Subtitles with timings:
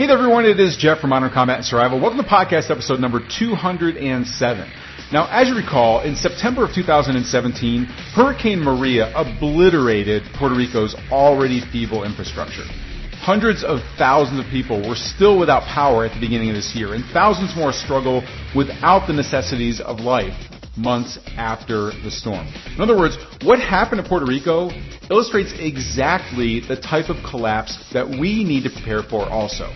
[0.00, 0.46] Hey there, everyone.
[0.46, 2.00] It is Jeff from Modern Combat and Survival.
[2.00, 4.72] Welcome to podcast episode number 207.
[5.12, 7.84] Now, as you recall, in September of 2017,
[8.14, 12.64] Hurricane Maria obliterated Puerto Rico's already feeble infrastructure.
[13.20, 16.94] Hundreds of thousands of people were still without power at the beginning of this year,
[16.94, 18.24] and thousands more struggle
[18.56, 20.32] without the necessities of life
[20.78, 22.46] months after the storm.
[22.74, 24.70] In other words, what happened to Puerto Rico
[25.10, 29.68] illustrates exactly the type of collapse that we need to prepare for also.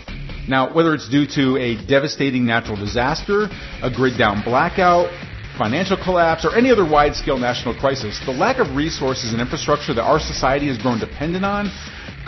[0.49, 3.49] Now, whether it's due to a devastating natural disaster,
[3.83, 5.09] a grid down blackout,
[5.57, 9.95] financial collapse, or any other wide scale national crisis, the lack of resources and infrastructure
[9.95, 11.71] that our society has grown dependent on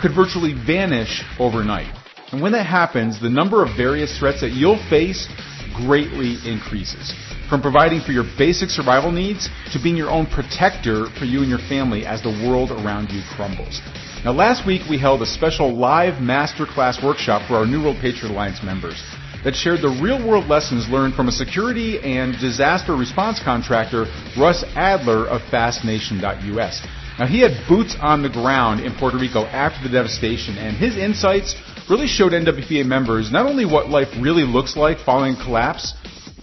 [0.01, 1.93] could virtually vanish overnight.
[2.31, 5.27] And when that happens, the number of various threats that you'll face
[5.75, 7.13] greatly increases.
[7.49, 11.49] From providing for your basic survival needs to being your own protector for you and
[11.49, 13.79] your family as the world around you crumbles.
[14.25, 18.31] Now last week we held a special live masterclass workshop for our New World Patriot
[18.31, 19.01] Alliance members
[19.43, 24.65] that shared the real world lessons learned from a security and disaster response contractor, Russ
[24.75, 26.81] Adler of FastNation.us.
[27.19, 30.97] Now he had boots on the ground in Puerto Rico after the devastation and his
[30.97, 31.55] insights
[31.87, 35.93] really showed NWPA members not only what life really looks like following collapse,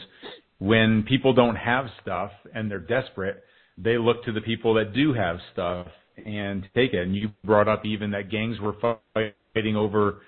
[0.59, 3.43] when people don't have stuff and they're desperate,
[3.77, 5.87] they look to the people that do have stuff
[6.25, 7.03] and take it.
[7.03, 10.21] And you brought up even that gangs were fighting over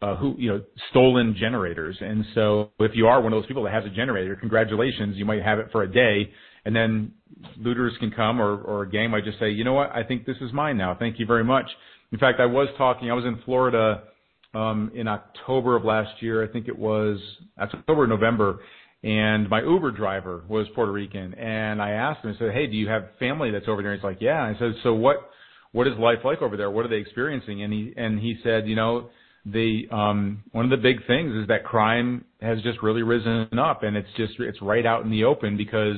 [0.00, 1.96] uh, who you know stolen generators.
[2.00, 5.24] And so if you are one of those people that has a generator, congratulations, you
[5.24, 6.30] might have it for a day,
[6.64, 7.12] and then
[7.58, 10.24] looters can come or or a gang might just say, you know what, I think
[10.24, 10.96] this is mine now.
[10.98, 11.66] Thank you very much.
[12.12, 13.10] In fact, I was talking.
[13.10, 14.04] I was in Florida
[14.54, 16.44] in October of last year.
[16.44, 17.18] I think it was
[17.58, 18.60] October, November,
[19.02, 22.76] and my Uber driver was Puerto Rican, and I asked him, I said, "Hey, do
[22.76, 25.30] you have family that's over there?" He's like, "Yeah." I said, "So what?
[25.72, 26.70] What is life like over there?
[26.70, 29.10] What are they experiencing?" And he and he said, "You know,
[29.44, 33.82] the um, one of the big things is that crime has just really risen up,
[33.82, 35.96] and it's just it's right out in the open because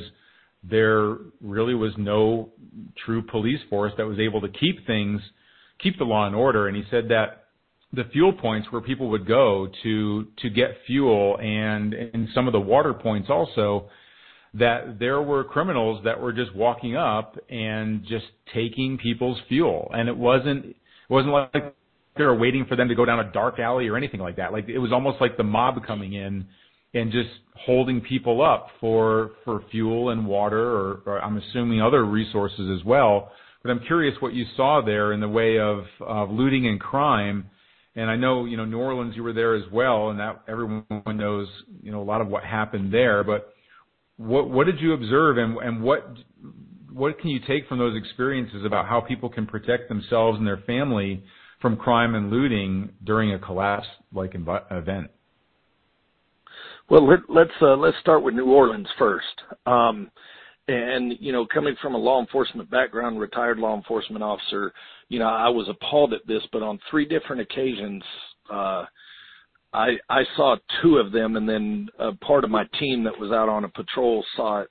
[0.62, 2.52] there really was no
[3.04, 5.20] true police force that was able to keep things,
[5.78, 7.43] keep the law and order." And he said that
[7.94, 12.52] the fuel points where people would go to to get fuel and in some of
[12.52, 13.88] the water points also
[14.54, 19.90] that there were criminals that were just walking up and just taking people's fuel.
[19.92, 20.76] And it wasn't it
[21.08, 21.76] wasn't like
[22.16, 24.52] they were waiting for them to go down a dark alley or anything like that.
[24.52, 26.46] Like it was almost like the mob coming in
[26.94, 32.04] and just holding people up for for fuel and water or, or I'm assuming other
[32.04, 33.32] resources as well.
[33.62, 37.46] But I'm curious what you saw there in the way of, of looting and crime
[37.96, 40.84] and I know, you know, New Orleans, you were there as well, and that everyone
[41.06, 41.48] knows,
[41.82, 43.22] you know, a lot of what happened there.
[43.22, 43.54] But
[44.16, 46.16] what what did you observe, and and what
[46.92, 50.62] what can you take from those experiences about how people can protect themselves and their
[50.66, 51.22] family
[51.60, 55.10] from crime and looting during a collapse like event?
[56.90, 59.42] Well, let, let's uh, let's start with New Orleans first.
[59.66, 60.10] Um,
[60.68, 64.72] and you know, coming from a law enforcement background, retired law enforcement officer,
[65.08, 68.02] you know, I was appalled at this, but on three different occasions,
[68.50, 68.84] uh,
[69.74, 73.32] I, I saw two of them and then a part of my team that was
[73.32, 74.68] out on a patrol saw it.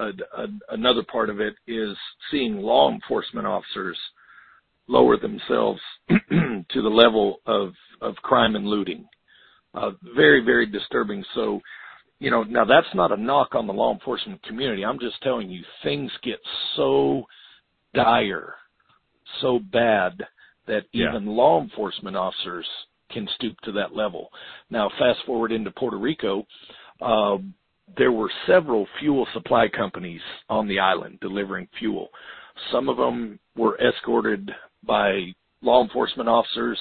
[0.00, 1.96] A, a, another part of it is
[2.30, 3.96] seeing law enforcement officers
[4.88, 9.06] lower themselves to the level of, of crime and looting.
[9.74, 11.24] Uh, very, very disturbing.
[11.34, 11.60] So,
[12.22, 14.84] you know, now that's not a knock on the law enforcement community.
[14.84, 16.38] I'm just telling you things get
[16.76, 17.26] so
[17.94, 18.54] dire
[19.40, 20.24] so bad
[20.66, 21.08] that Yeah.
[21.08, 22.68] even law enforcement officers
[23.10, 24.32] can stoop to that level.
[24.70, 26.46] Now, fast forward into Puerto Rico,
[27.00, 27.38] uh,
[27.96, 32.12] there were several fuel supply companies on the island delivering fuel.
[32.70, 34.54] Some of them were escorted
[34.84, 36.78] by law enforcement officers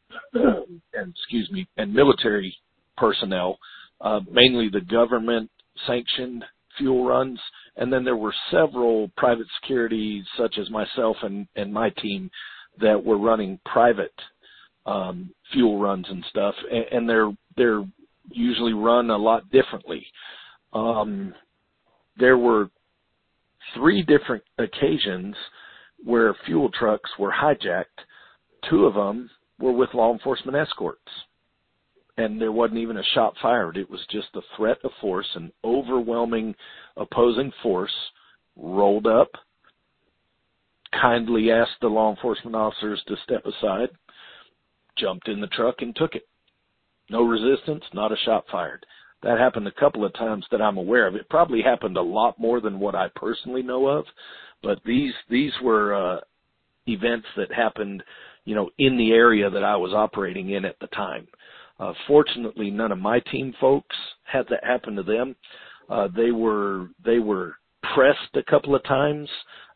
[0.32, 2.56] and excuse me, and military
[2.96, 3.58] personnel,
[4.02, 5.50] uh, mainly the government
[5.86, 6.44] sanctioned
[6.76, 7.38] fuel runs.
[7.76, 12.30] And then there were several private security, such as myself and, and my team,
[12.80, 14.14] that were running private
[14.84, 16.54] um, fuel runs and stuff.
[16.70, 17.84] And, and they're they're
[18.30, 20.06] usually run a lot differently.
[20.72, 21.34] Um,
[22.18, 22.70] there were
[23.74, 25.34] three different occasions
[26.04, 27.84] where fuel trucks were hijacked.
[28.68, 31.00] Two of them were with law enforcement escorts.
[32.18, 33.76] And there wasn't even a shot fired.
[33.76, 36.54] It was just the threat of force, an overwhelming
[36.96, 37.92] opposing force
[38.56, 39.30] rolled up,
[41.00, 43.88] kindly asked the law enforcement officers to step aside,
[44.98, 46.26] jumped in the truck and took it.
[47.08, 48.84] No resistance, not a shot fired.
[49.22, 51.14] That happened a couple of times that I'm aware of.
[51.14, 54.04] It probably happened a lot more than what I personally know of,
[54.62, 56.20] but these these were uh
[56.88, 58.02] events that happened,
[58.44, 61.28] you know, in the area that I was operating in at the time.
[61.78, 65.34] Uh fortunately none of my team folks had that happen to them.
[65.88, 67.56] Uh they were they were
[67.94, 69.28] pressed a couple of times,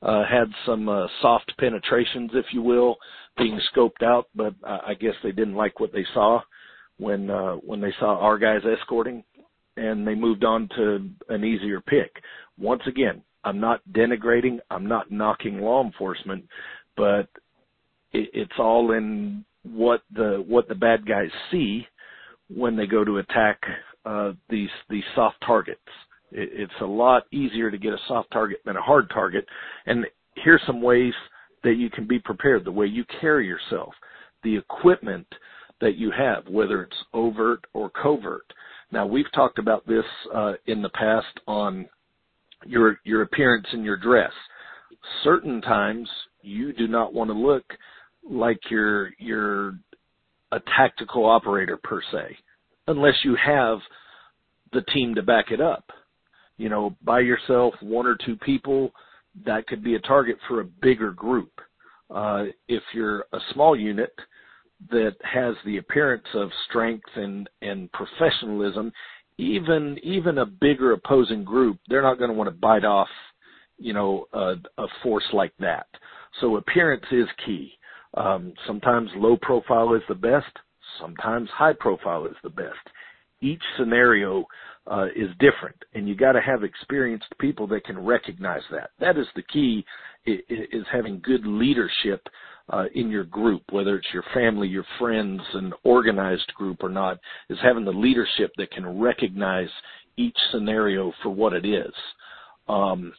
[0.02, 2.96] uh had some uh soft penetrations if you will,
[3.36, 6.40] being scoped out, but I I guess they didn't like what they saw
[6.98, 9.24] when uh when they saw our guys escorting
[9.76, 12.10] and they moved on to an easier pick.
[12.58, 16.44] Once again, I'm not denigrating, I'm not knocking law enforcement,
[16.96, 17.28] but
[18.12, 21.86] it, it's all in what the what the bad guys see
[22.48, 23.60] when they go to attack
[24.04, 25.80] uh these these soft targets.
[26.32, 29.46] It, it's a lot easier to get a soft target than a hard target.
[29.86, 31.14] And here's some ways
[31.64, 33.92] that you can be prepared, the way you carry yourself,
[34.42, 35.26] the equipment
[35.80, 38.52] that you have, whether it's overt or covert.
[38.92, 40.04] Now we've talked about this
[40.34, 41.88] uh, in the past on
[42.64, 44.32] your your appearance and your dress.
[45.24, 46.08] Certain times
[46.42, 47.64] you do not want to look
[48.28, 49.78] like you're you're
[50.52, 52.36] a tactical operator per se,
[52.86, 53.78] unless you have
[54.72, 55.84] the team to back it up.
[56.56, 58.92] You know, by yourself, one or two people,
[59.44, 61.50] that could be a target for a bigger group.
[62.08, 64.12] Uh, if you're a small unit,
[64.90, 68.92] that has the appearance of strength and and professionalism
[69.38, 73.08] even even a bigger opposing group they're not going to want to bite off
[73.78, 75.86] you know a, a force like that
[76.40, 77.72] so appearance is key
[78.14, 80.46] um sometimes low profile is the best
[81.00, 82.74] sometimes high profile is the best
[83.40, 84.44] each scenario
[84.86, 88.90] uh, is different, and you got to have experienced people that can recognize that.
[89.00, 89.84] That is the key:
[90.26, 92.26] is having good leadership
[92.70, 97.18] uh, in your group, whether it's your family, your friends, an organized group or not.
[97.50, 99.68] Is having the leadership that can recognize
[100.16, 101.92] each scenario for what it is.
[102.68, 103.12] Um,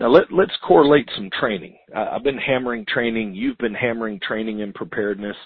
[0.00, 1.76] now let, let's correlate some training.
[1.94, 3.34] I've been hammering training.
[3.34, 5.36] You've been hammering training and preparedness.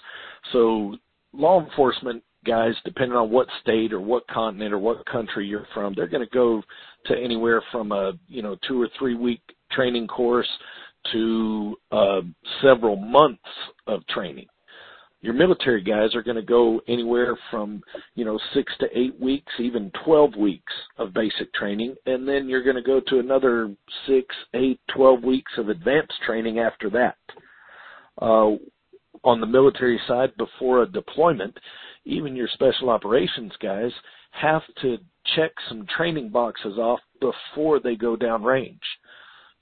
[0.51, 0.95] So
[1.33, 5.93] law enforcement guys, depending on what state or what continent or what country you're from,
[5.93, 6.63] they're going to go
[7.05, 9.41] to anywhere from a you know two or three week
[9.71, 10.47] training course
[11.11, 12.21] to uh,
[12.61, 13.43] several months
[13.87, 14.47] of training.
[15.21, 17.83] Your military guys are going to go anywhere from
[18.15, 22.63] you know six to eight weeks, even twelve weeks of basic training, and then you're
[22.63, 23.73] going to go to another
[24.07, 27.17] six, eight, twelve weeks of advanced training after that.
[28.21, 28.55] Uh,
[29.23, 31.57] on the military side, before a deployment,
[32.05, 33.91] even your special operations guys
[34.31, 34.97] have to
[35.35, 38.79] check some training boxes off before they go down range.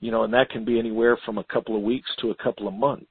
[0.00, 2.68] You know, and that can be anywhere from a couple of weeks to a couple
[2.68, 3.06] of months.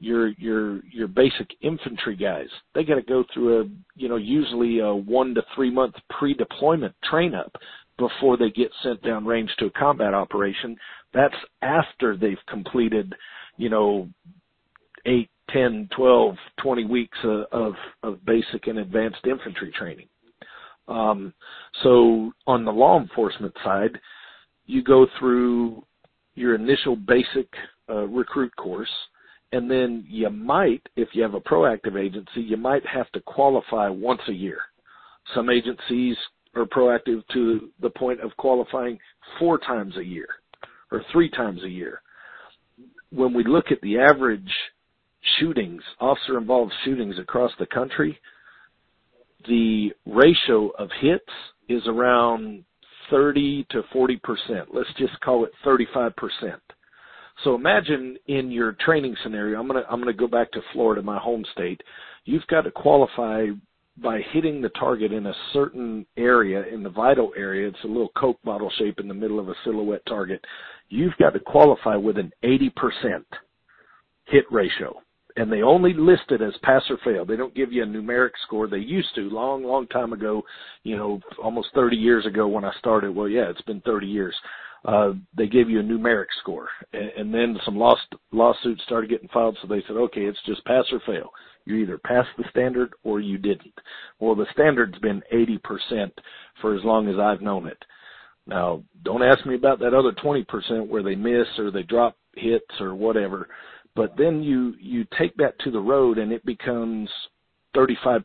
[0.00, 3.64] Your your your basic infantry guys, they got to go through a
[3.96, 7.52] you know usually a one to three month pre-deployment train up
[7.98, 10.76] before they get sent down range to a combat operation.
[11.12, 13.12] That's after they've completed,
[13.56, 14.08] you know,
[15.04, 20.08] eight, 10, 12, 20 weeks of, of, of basic and advanced infantry training.
[20.86, 21.34] Um,
[21.82, 23.98] so on the law enforcement side,
[24.66, 25.84] you go through
[26.34, 27.48] your initial basic
[27.90, 28.88] uh, recruit course,
[29.52, 33.88] and then you might, if you have a proactive agency, you might have to qualify
[33.88, 34.58] once a year.
[35.34, 36.16] Some agencies
[36.54, 38.98] are proactive to the point of qualifying
[39.38, 40.28] four times a year
[40.90, 42.00] or three times a year.
[43.10, 44.50] When we look at the average
[45.38, 48.18] shootings, officer involved shootings across the country,
[49.46, 51.24] the ratio of hits
[51.68, 52.64] is around
[53.10, 54.18] 30 to 40%.
[54.72, 56.12] Let's just call it 35%.
[57.44, 61.18] So imagine in your training scenario, I'm gonna I'm gonna go back to Florida, my
[61.18, 61.80] home state.
[62.24, 63.46] You've got to qualify
[64.02, 67.68] by hitting the target in a certain area in the vital area.
[67.68, 70.44] It's a little Coke bottle shape in the middle of a silhouette target.
[70.88, 72.70] You've got to qualify with an 80%
[74.26, 74.94] hit ratio
[75.38, 77.24] and they only list it as pass or fail.
[77.24, 78.66] They don't give you a numeric score.
[78.66, 80.42] They used to long, long time ago,
[80.82, 83.14] you know, almost 30 years ago when I started.
[83.14, 84.34] Well, yeah, it's been 30 years.
[84.84, 89.28] Uh, they gave you a numeric score and, and then some lost lawsuits started getting
[89.28, 89.56] filed.
[89.60, 91.30] So they said, okay, it's just pass or fail.
[91.64, 93.74] You either passed the standard or you didn't.
[94.20, 96.10] Well, the standard's been 80%
[96.60, 97.78] for as long as I've known it.
[98.46, 102.80] Now, don't ask me about that other 20% where they miss or they drop hits
[102.80, 103.48] or whatever
[103.98, 107.10] but then you you take that to the road and it becomes
[107.74, 108.22] 35%.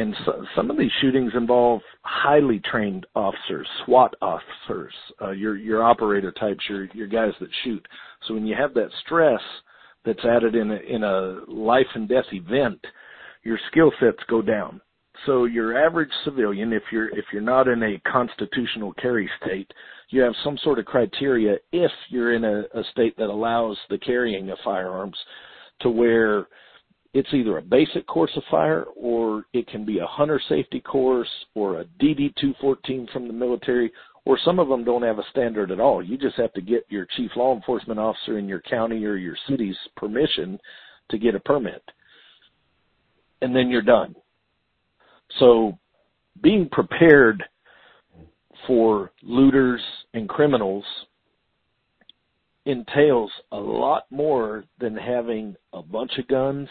[0.00, 5.84] And so, some of these shootings involve highly trained officers, SWAT officers, uh, your your
[5.84, 7.86] operator types, your your guys that shoot.
[8.26, 9.42] So when you have that stress
[10.06, 12.80] that's added in a, in a life and death event,
[13.42, 14.80] your skill sets go down.
[15.26, 19.70] So your average civilian, if you're if you're not in a constitutional carry state,
[20.08, 23.98] you have some sort of criteria if you're in a, a state that allows the
[23.98, 25.18] carrying of firearms
[25.82, 26.46] to where
[27.12, 31.28] it's either a basic course of fire or it can be a hunter safety course
[31.54, 33.90] or a DD 214 from the military
[34.24, 36.02] or some of them don't have a standard at all.
[36.02, 39.36] You just have to get your chief law enforcement officer in your county or your
[39.48, 40.58] city's permission
[41.10, 41.82] to get a permit.
[43.42, 44.14] And then you're done.
[45.38, 45.78] So
[46.42, 47.42] being prepared
[48.66, 49.80] for looters
[50.14, 50.84] and criminals
[52.66, 56.68] entails a lot more than having a bunch of guns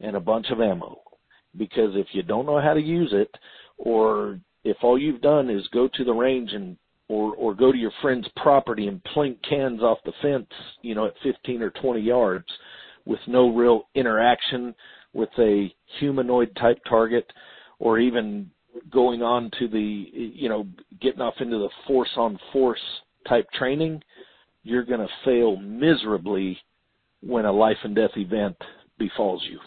[0.00, 1.00] and a bunch of ammo.
[1.56, 3.30] Because if you don't know how to use it,
[3.78, 6.76] or if all you've done is go to the range and
[7.08, 10.48] or or go to your friend's property and plink cans off the fence,
[10.82, 12.46] you know, at 15 or 20 yards
[13.06, 14.74] with no real interaction
[15.14, 17.26] with a humanoid type target
[17.78, 18.50] or even
[18.90, 20.66] going on to the you know
[21.00, 22.80] getting off into the force on force
[23.26, 24.00] type training
[24.62, 26.56] you're going to fail miserably
[27.22, 28.56] when a life and death event
[28.98, 29.58] befalls you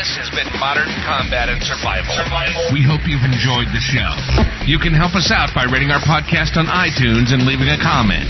[0.05, 2.13] This has been Modern Combat and Survival.
[2.13, 2.69] Survival.
[2.69, 4.11] We hope you've enjoyed the show.
[4.67, 8.29] You can help us out by rating our podcast on iTunes and leaving a comment.